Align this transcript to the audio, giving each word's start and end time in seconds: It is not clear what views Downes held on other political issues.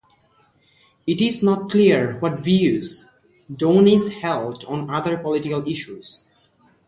It 1.05 1.21
is 1.21 1.43
not 1.43 1.69
clear 1.69 2.17
what 2.21 2.39
views 2.39 3.11
Downes 3.55 4.11
held 4.13 4.65
on 4.65 4.89
other 4.89 5.15
political 5.15 5.61
issues. 5.69 6.25